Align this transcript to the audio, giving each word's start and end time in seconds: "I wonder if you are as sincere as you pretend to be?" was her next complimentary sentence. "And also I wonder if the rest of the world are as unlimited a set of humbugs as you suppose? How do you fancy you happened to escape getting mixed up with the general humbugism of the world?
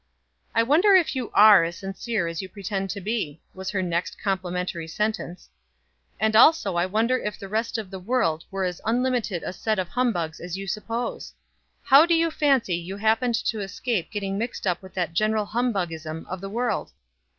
"I 0.55 0.63
wonder 0.63 0.95
if 0.95 1.15
you 1.15 1.29
are 1.35 1.63
as 1.63 1.77
sincere 1.77 2.25
as 2.25 2.41
you 2.41 2.49
pretend 2.49 2.89
to 2.89 2.99
be?" 2.99 3.39
was 3.53 3.69
her 3.69 3.83
next 3.83 4.19
complimentary 4.19 4.87
sentence. 4.87 5.47
"And 6.19 6.35
also 6.35 6.75
I 6.75 6.87
wonder 6.87 7.19
if 7.19 7.37
the 7.37 7.47
rest 7.47 7.77
of 7.77 7.91
the 7.91 7.99
world 7.99 8.43
are 8.51 8.63
as 8.63 8.81
unlimited 8.83 9.43
a 9.43 9.53
set 9.53 9.77
of 9.77 9.89
humbugs 9.89 10.39
as 10.39 10.57
you 10.57 10.65
suppose? 10.65 11.33
How 11.83 12.07
do 12.07 12.15
you 12.15 12.31
fancy 12.31 12.73
you 12.73 12.97
happened 12.97 13.35
to 13.45 13.59
escape 13.59 14.09
getting 14.09 14.39
mixed 14.39 14.65
up 14.65 14.81
with 14.81 14.95
the 14.95 15.05
general 15.05 15.45
humbugism 15.45 16.25
of 16.27 16.41
the 16.41 16.49
world? 16.49 16.93